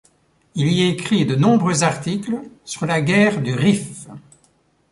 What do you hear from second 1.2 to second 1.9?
de nombreux